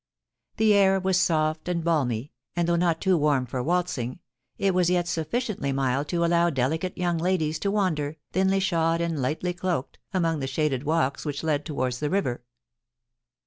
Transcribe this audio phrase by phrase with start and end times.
[0.57, 4.17] The air was soft and balmy, and though not too warm for waltzing,
[4.57, 9.21] it was yet sufficiently mild to allow delicate young ladies to wander, thinly shod and
[9.21, 12.43] lightly cloaked, among the shaded walks which led towards the river.